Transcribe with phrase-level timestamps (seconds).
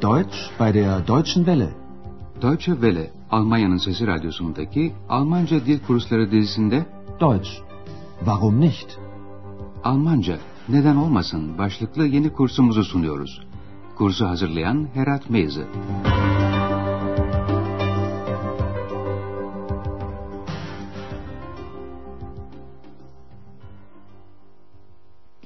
[0.00, 1.74] Deutsch bei der Deutschen Welle.
[2.40, 6.86] Deutsche Welle, Almanya'nın Sesi Radyosu'ndaki Almanca Dil Kursları dizisinde
[7.20, 7.50] Deutsch.
[8.18, 8.98] Warum nicht?
[9.84, 10.38] Almanca,
[10.68, 13.40] neden olmasın başlıklı yeni kursumuzu sunuyoruz.
[13.96, 15.66] Kursu hazırlayan Herat Meyze.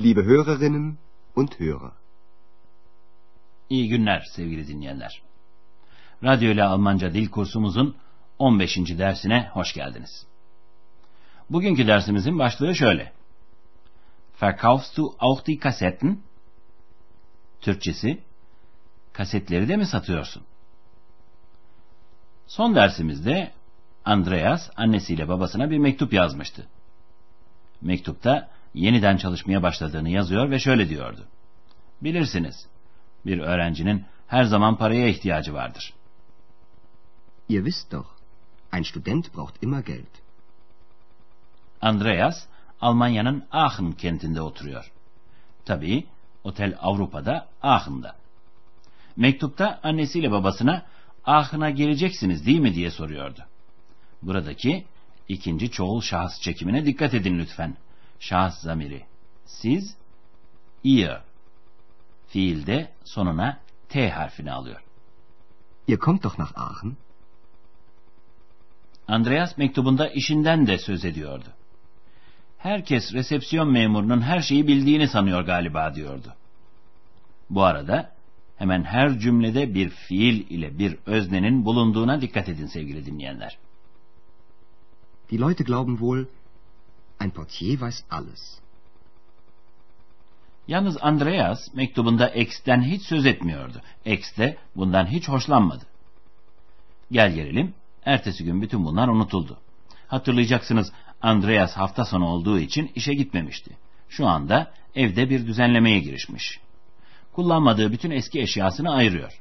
[0.00, 0.96] Liebe Hörerinnen
[1.36, 2.01] und Hörer.
[3.72, 5.22] İyi günler sevgili dinleyenler.
[6.24, 7.96] Radyo ile Almanca dil kursumuzun
[8.38, 8.76] 15.
[8.76, 10.26] dersine hoş geldiniz.
[11.50, 13.12] Bugünkü dersimizin başlığı şöyle.
[14.42, 16.18] Verkaufst du auch die Kassetten?
[17.60, 18.22] Türkçesi,
[19.12, 20.42] kasetleri de mi satıyorsun?
[22.46, 23.52] Son dersimizde
[24.04, 26.66] Andreas annesiyle babasına bir mektup yazmıştı.
[27.80, 31.28] Mektupta yeniden çalışmaya başladığını yazıyor ve şöyle diyordu.
[32.00, 32.66] Bilirsiniz,
[33.26, 35.94] bir öğrencinin her zaman paraya ihtiyacı vardır.
[37.48, 38.06] Ihr wisst doch,
[38.72, 40.22] ein Student braucht immer Geld.
[41.80, 42.46] Andreas,
[42.80, 44.92] Almanya'nın Aachen kentinde oturuyor.
[45.64, 46.06] Tabii,
[46.44, 48.16] otel Avrupa'da Aachen'da.
[49.16, 50.86] Mektupta annesiyle babasına
[51.24, 53.40] Aachen'a geleceksiniz değil mi diye soruyordu.
[54.22, 54.84] Buradaki
[55.28, 57.76] ikinci çoğul şahıs çekimine dikkat edin lütfen.
[58.20, 59.04] Şahıs zamiri.
[59.44, 59.96] Siz,
[60.84, 61.31] ihr.
[62.32, 64.80] Fiilde sonuna T harfini alıyor.
[65.88, 66.96] Ihr kommt doch nach Aachen.
[69.08, 71.48] Andreas mektubunda işinden de söz ediyordu.
[72.58, 76.34] Herkes resepsiyon memurunun her şeyi bildiğini sanıyor galiba diyordu.
[77.50, 78.12] Bu arada
[78.56, 83.58] hemen her cümlede bir fiil ile bir öznenin bulunduğuna dikkat edin sevgili dinleyenler.
[85.30, 86.24] Die Leute glauben wohl,
[87.20, 88.61] ein Portier weiß alles.
[90.68, 93.80] Yalnız Andreas mektubunda X'ten hiç söz etmiyordu.
[94.04, 95.84] X de bundan hiç hoşlanmadı.
[97.12, 99.58] Gel gelelim, ertesi gün bütün bunlar unutuldu.
[100.08, 100.92] Hatırlayacaksınız
[101.22, 103.76] Andreas hafta sonu olduğu için işe gitmemişti.
[104.08, 106.60] Şu anda evde bir düzenlemeye girişmiş.
[107.32, 109.40] Kullanmadığı bütün eski eşyasını ayırıyor.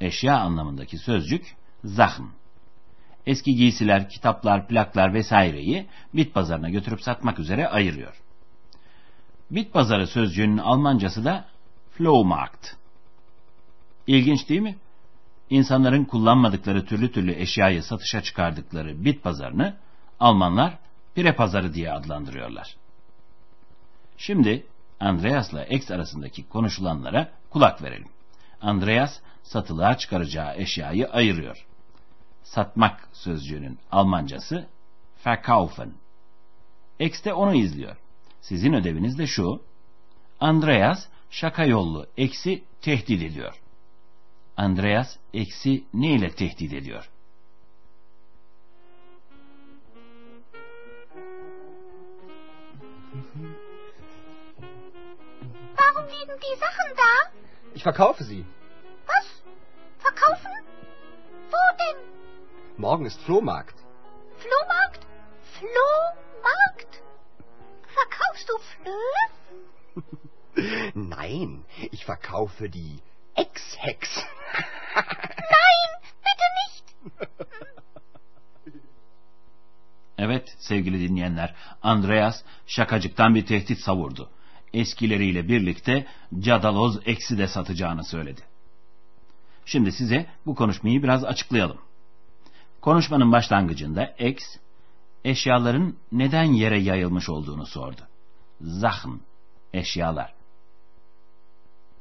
[0.00, 2.24] Eşya anlamındaki sözcük zahm.
[3.26, 8.22] Eski giysiler, kitaplar, plaklar vesaireyi bit pazarına götürüp satmak üzere ayırıyor.
[9.52, 11.44] Bit pazarı sözcüğünün Almancası da
[11.90, 12.76] Flohmarkt.
[14.06, 14.76] İlginç değil mi?
[15.50, 19.76] İnsanların kullanmadıkları türlü türlü eşyayı satışa çıkardıkları bit pazarını
[20.20, 20.78] Almanlar
[21.14, 22.76] pire pazarı diye adlandırıyorlar.
[24.16, 24.66] Şimdi
[25.00, 28.08] Andreas'la X arasındaki konuşulanlara kulak verelim.
[28.60, 31.66] Andreas satılığa çıkaracağı eşyayı ayırıyor.
[32.42, 34.66] Satmak sözcüğünün Almancası
[35.26, 35.92] verkaufen.
[36.98, 38.01] X de onu izliyor.
[38.42, 39.62] Sizin ödeviniz de şu.
[40.40, 43.62] Andreas şaka yollu eksi tehdit ediyor.
[44.56, 47.10] Andreas eksi ne ile tehdit ediyor?
[55.76, 57.32] Warum liegen die Sachen da?
[57.74, 58.44] Ich verkaufe sie.
[59.06, 59.26] Was?
[59.98, 60.52] Verkaufen?
[61.50, 61.98] Wo denn?
[62.76, 63.76] Morgen ist Flohmarkt.
[64.42, 65.06] Flohmarkt?
[65.58, 66.31] Flohmarkt?
[67.96, 69.22] Verkaufst du Flöhe?
[70.94, 72.98] Nein, ich verkaufe die
[73.34, 74.00] Ex-Hex.
[75.56, 75.90] Nein,
[76.26, 76.84] bitte nicht.
[80.18, 84.30] Evet sevgili dinleyenler, Andreas şakacıktan bir tehdit savurdu.
[84.72, 86.06] Eskileriyle birlikte
[86.38, 88.40] cadaloz eksi de satacağını söyledi.
[89.66, 91.78] Şimdi size bu konuşmayı biraz açıklayalım.
[92.80, 94.42] Konuşmanın başlangıcında X,
[95.24, 98.00] eşyaların neden yere yayılmış olduğunu sordu.
[98.80, 99.20] Sachen,
[99.72, 100.34] eşyalar.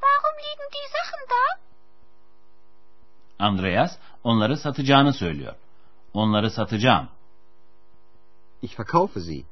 [0.02, 1.62] Warum liegen die Sachen da?
[3.40, 5.56] Andreas onları satacağını söylüyor.
[6.14, 7.10] Onları satacağım.
[8.62, 9.44] Ich verkaufe sie.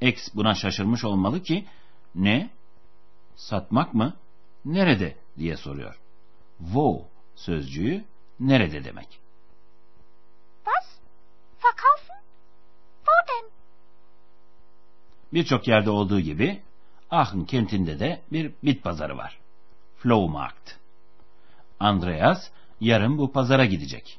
[0.00, 1.66] X buna şaşırmış olmalı ki
[2.14, 2.50] ne?
[3.36, 4.16] Satmak mı?
[4.64, 6.00] Nerede diye soruyor.
[6.58, 8.04] Wo sözcüğü
[8.40, 9.20] nerede demek.
[15.32, 16.62] Birçok yerde olduğu gibi
[17.10, 19.38] Aachen kentinde de bir bit pazarı var.
[19.96, 20.76] Flohmarkt.
[21.80, 24.18] Andreas yarın bu pazara gidecek.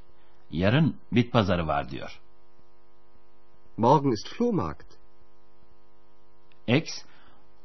[0.52, 2.20] Yarın bit pazarı var diyor.
[3.78, 4.88] Morgen ist Flohmarkt.
[6.68, 6.90] X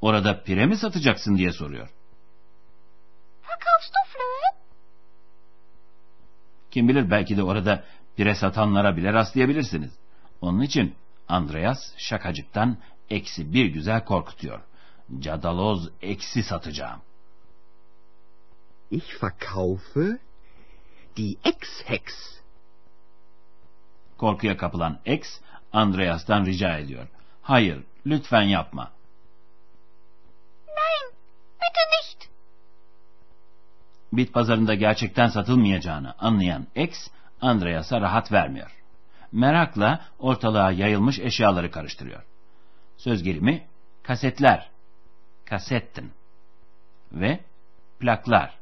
[0.01, 1.89] orada pire mi satacaksın diye soruyor.
[3.43, 4.65] Verkaufst du Flöhe?
[6.71, 7.85] Kim bilir belki de orada
[8.17, 9.93] pire satanlara bile rastlayabilirsiniz.
[10.41, 10.95] Onun için
[11.29, 12.79] Andreas şakacıktan
[13.11, 14.61] eksi bir güzel korkutuyor.
[15.19, 17.01] Cadaloz eksi satacağım.
[18.91, 20.19] Ich verkaufe
[21.17, 22.35] die Ex-Hex.
[24.19, 25.41] Korkuya kapılan X,
[25.73, 27.07] Andreas'tan rica ediyor.
[27.43, 28.91] Hayır, lütfen yapma.
[30.67, 31.13] Nein,
[31.55, 32.31] bitte nicht.
[34.13, 37.09] Bit pazarında gerçekten satılmayacağını anlayan X,
[37.41, 38.71] Andreas'a rahat vermiyor.
[39.33, 42.23] Merakla ortalığa yayılmış eşyaları karıştırıyor.
[43.05, 43.67] Söz gelimi
[44.03, 44.71] kasetler,
[45.45, 46.11] kasetten
[47.13, 47.41] ve
[48.01, 48.59] plaklar,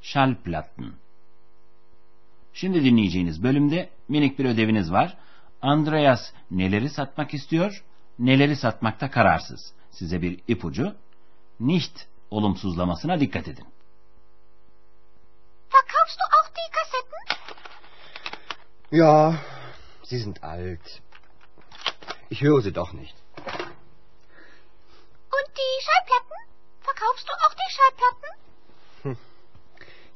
[0.00, 0.92] Schallplatten.
[2.52, 5.16] Şimdi dinleyeceğiniz bölümde minik bir ödeviniz var.
[5.62, 7.84] Andreas neleri satmak istiyor,
[8.18, 9.72] neleri satmakta kararsız.
[9.90, 10.96] Size bir ipucu,
[11.60, 13.66] nicht olumsuzlamasına dikkat edin.
[15.72, 17.22] Verkaufst du auch die Kassetten?
[18.90, 19.34] Ja,
[20.04, 21.02] Sie sind alt.
[22.30, 23.27] Ich höre Sie doch nicht.
[25.36, 26.38] Und die Schallplatten?
[26.80, 28.30] Verkaufst du auch die Schallplatten?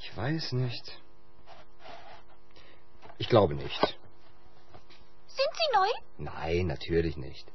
[0.01, 0.99] Ich weiß nicht.
[3.19, 3.81] Ich glaube nicht.
[3.81, 5.89] Sind sie neu?
[6.19, 7.47] Nein, natürlich nicht.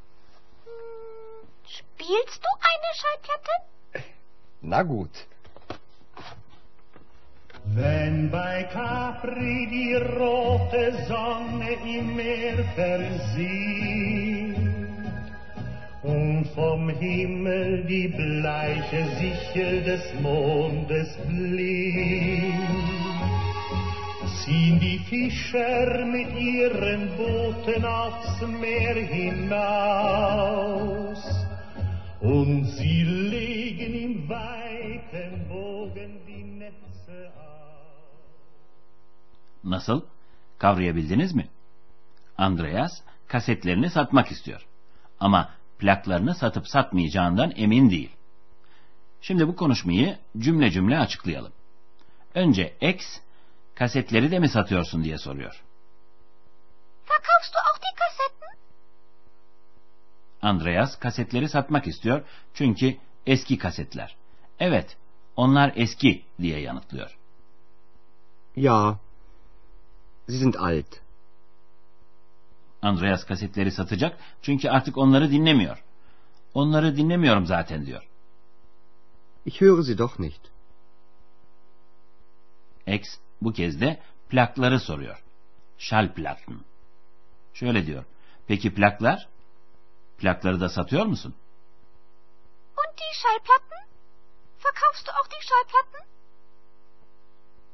[0.64, 3.52] Hm, Spielst du eine Schallplatte?
[4.62, 5.12] Na gut.
[7.66, 14.47] Wenn bei Capri die rote Sonne im Meer versieht
[16.08, 22.56] und vom Himmel die bleiche Sichel des Mondes blinkt,
[24.40, 30.28] ziehen die Fischer mit ihren Booten aufs Meer hinaus
[32.22, 38.24] und sie legen im weiten Bogen die Netze aus.
[39.64, 40.02] Nasıl?
[40.58, 41.46] Kavrayabildiniz mi?
[42.38, 44.62] Andreas kasetlerini satmak istiyor.
[45.20, 48.12] Ama plaklarını satıp satmayacağından emin değil.
[49.22, 51.54] Şimdi bu konuşmayı cümle cümle açıklayalım.
[52.34, 53.06] Önce X,
[53.76, 55.64] kasetleri de mi satıyorsun diye soruyor.
[57.10, 58.58] Verkaufst du auch die Kassetten?
[60.42, 62.22] Andreas kasetleri satmak istiyor
[62.54, 64.16] çünkü eski kasetler.
[64.60, 64.98] Evet,
[65.36, 67.18] onlar eski diye yanıtlıyor.
[68.56, 69.00] Ja,
[70.28, 71.07] Sie sind alt.
[72.88, 75.84] Andreas kasetleri satacak çünkü artık onları dinlemiyor.
[76.54, 78.10] Onları dinlemiyorum zaten diyor.
[79.46, 80.42] Ich höre Sie doch nicht.
[82.88, 83.08] X
[83.42, 84.00] bu kez de
[84.30, 85.24] plakları soruyor.
[85.78, 86.60] Schallplatten.
[87.54, 88.06] Şöyle diyor.
[88.48, 89.28] Peki plaklar?
[90.18, 91.36] Plakları da satıyor musun?
[92.78, 93.88] Und die Schallplatten?
[94.66, 96.08] Verkaufst du auch die Schallplatten?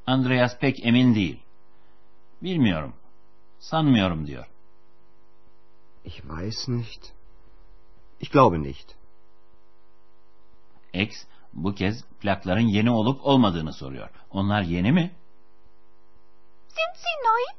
[0.06, 1.40] Andreas pek emin değil.
[2.42, 2.96] Bilmiyorum.
[3.58, 4.46] Sanmıyorum diyor.
[6.04, 7.12] Ich weiß nicht.
[8.18, 8.94] Ich glaube nicht.
[10.92, 14.10] X bu kez plakların yeni olup olmadığını soruyor.
[14.30, 15.10] Onlar yeni mi?
[16.68, 17.56] Sind sie neu?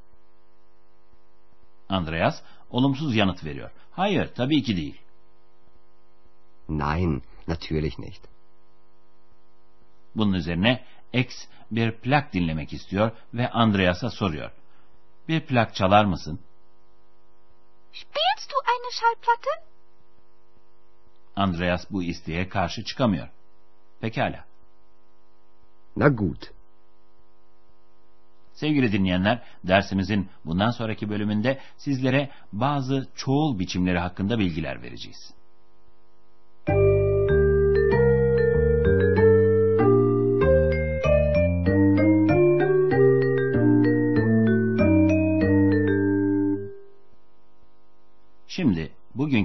[1.89, 3.71] Andreas olumsuz yanıt veriyor.
[3.91, 5.01] Hayır, tabii ki değil.
[6.69, 8.21] Nein, natürlich nicht.
[10.15, 14.51] Bunun üzerine X bir plak dinlemek istiyor ve Andreas'a soruyor.
[15.27, 16.39] Bir plak çalar mısın?
[17.95, 19.49] Spielst du eine Schallplatte?
[21.35, 23.29] Andreas bu isteğe karşı çıkamıyor.
[24.01, 24.45] Pekala.
[25.95, 26.51] Na gut.
[28.53, 35.33] Sevgili dinleyenler, dersimizin bundan sonraki bölümünde sizlere bazı çoğul biçimleri hakkında bilgiler vereceğiz.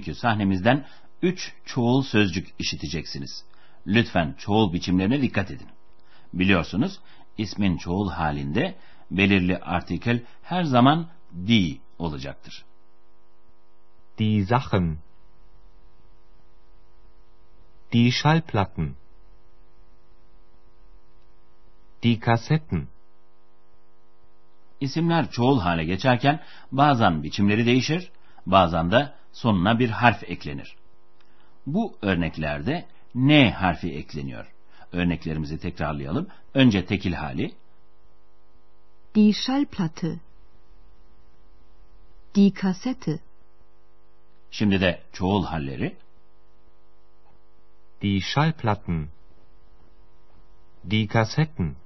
[0.01, 0.87] Bugünkü sahnemizden
[1.23, 3.45] üç çoğul sözcük işiteceksiniz.
[3.87, 5.69] Lütfen çoğul biçimlerine dikkat edin.
[6.33, 7.01] Biliyorsunuz
[7.39, 8.77] ismin çoğul halinde
[9.11, 12.65] belirli artikel her zaman die olacaktır.
[14.19, 14.99] Die Sachen.
[17.93, 18.95] Die Schallplatten.
[22.03, 22.87] Die Kassetten.
[24.81, 26.41] İsimler çoğul hale geçerken
[26.73, 28.11] bazen biçimleri değişir,
[28.47, 30.77] bazen de sonuna bir harf eklenir.
[31.67, 34.53] Bu örneklerde N harfi ekleniyor.
[34.93, 36.29] Örneklerimizi tekrarlayalım.
[36.55, 37.55] Önce tekil hali,
[39.15, 40.21] Die Schallplatte.
[42.35, 43.21] Die Kassette.
[44.51, 45.97] şimdi de çoğul halleri,
[48.03, 49.09] Die Schallplatten.
[50.91, 51.77] Die Kassetten.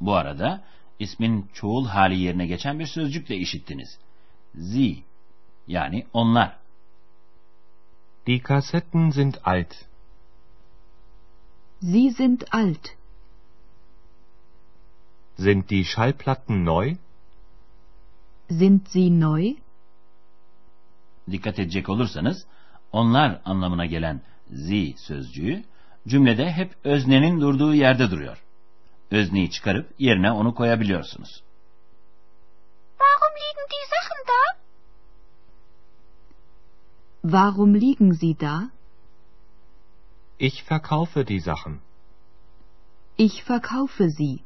[0.00, 0.64] Bu arada
[0.98, 3.98] ismin çoğul hali yerine geçen bir sözcük de işittiniz.
[4.54, 5.02] Sie,
[5.68, 6.58] yani onlar.
[8.26, 9.74] Die Kassetten sind alt.
[11.80, 12.96] Sie sind alt.
[15.36, 16.96] Sind die Schallplatten neu?
[18.50, 19.54] Sind sie neu?
[21.30, 22.46] Dikkat edecek olursanız
[22.92, 25.64] onlar anlamına gelen sie sözcüğü
[26.08, 28.44] cümlede hep öznenin durduğu yerde duruyor.
[29.10, 31.42] Özneyi çıkarıp yerine onu koyabiliyorsunuz.
[32.98, 34.58] Warum liegen die Sachen da?
[37.34, 38.70] Warum liegen sie da?
[40.38, 41.80] Ich verkaufe die Sachen.
[43.16, 44.36] Ich verkaufe sie.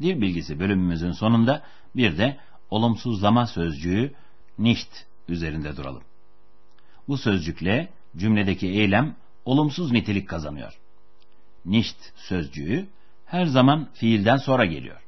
[0.00, 1.62] Dil bilgisi bölümümüzün sonunda
[1.96, 2.40] bir de
[2.70, 4.14] olumsuzlama sözcüğü
[4.58, 6.02] nicht üzerinde duralım.
[7.08, 10.80] Bu sözcükle cümledeki eylem olumsuz nitelik kazanıyor.
[11.64, 12.88] Nicht sözcüğü
[13.26, 15.00] her zaman fiilden sonra geliyor.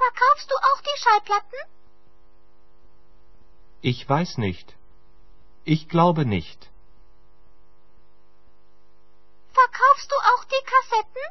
[0.00, 1.81] Verkaufst du auch die Schallplatten?
[3.82, 4.76] Ich weiß nicht.
[5.64, 6.70] Ich glaube nicht.
[9.52, 11.26] Verkaufst du auch die Kassetten?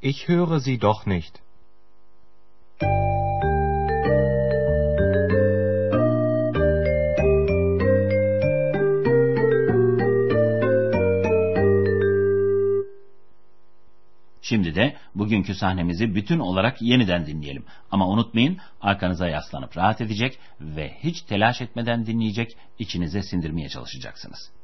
[0.00, 1.40] Ich höre sie doch nicht.
[14.48, 17.64] Şimdi de bugünkü sahnemizi bütün olarak yeniden dinleyelim.
[17.90, 24.57] Ama unutmayın arkanıza yaslanıp rahat edecek ve hiç telaş etmeden dinleyecek, içinize sindirmeye çalışacaksınız.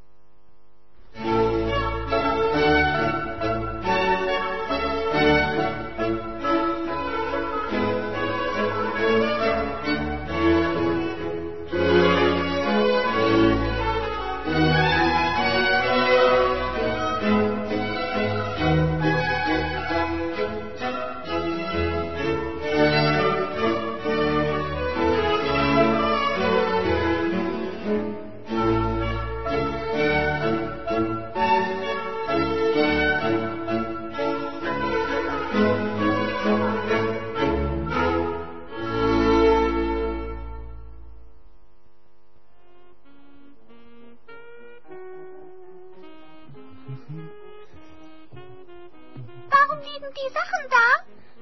[49.87, 50.85] Liegen die Sachen da?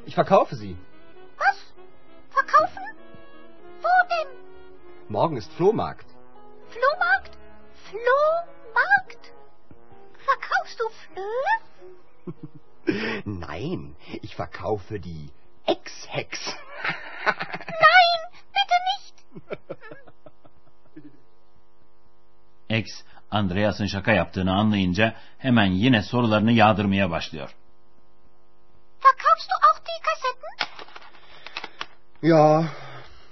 [0.06, 0.76] Ich verkaufe sie.
[1.38, 1.58] Was?
[2.30, 2.84] Verkaufen?
[3.82, 4.30] Wo denn?
[5.10, 6.08] Morgen ist Flohmarkt.
[6.70, 7.38] Flohmarkt?
[7.90, 9.24] Flohmarkt?
[10.30, 11.54] Verkaufst du Flöhe?
[13.48, 15.30] Nein, ich verkaufe die
[15.66, 16.32] Ex-Hex.
[17.88, 18.20] Nein,
[18.56, 19.16] bitte nicht.
[22.70, 27.56] X, Andreas'ın şaka yaptığını anlayınca hemen yine sorularını yağdırmaya başlıyor.
[32.24, 32.72] Ja,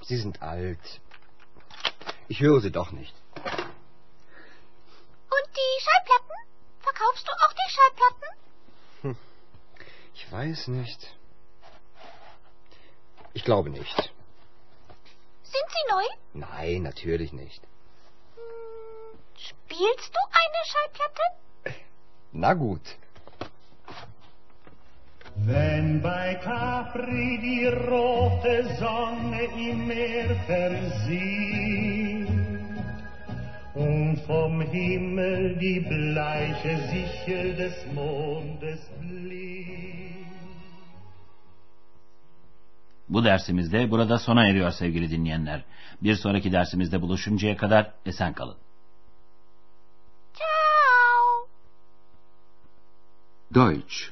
[0.02, 1.00] sie sind alt.
[2.28, 3.16] Ich höre sie doch nicht.
[3.36, 3.46] Und
[5.56, 6.36] die Schallplatten?
[6.82, 8.28] Verkaufst du auch die Schallplatten?
[10.14, 11.16] Ich weiß nicht.
[13.32, 13.96] Ich glaube nicht.
[15.44, 16.04] Sind sie neu?
[16.34, 17.64] Nein, natürlich nicht.
[18.36, 21.22] Hm, Spielst du eine Schallplatte?
[22.34, 22.82] Na gut.
[25.36, 32.28] Wenn bei Capri die rote Sonne im Meer versieht
[33.74, 39.92] und vom Himmel die bleiche Sichel des Mondes blinkt.
[43.10, 45.64] Bu dersimizde burada sona eriyor sevgili dinleyenler.
[46.02, 48.58] Bir sonraki dersimizde buluşuncaya kadar esen kalın.
[50.34, 51.48] Ciao.
[53.54, 54.12] Deutsch,